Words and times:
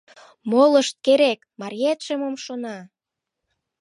Молышт 0.49 0.95
керек, 1.05 1.39
мариетше 1.59 2.13
мом 2.21 2.35
шона! 2.43 2.77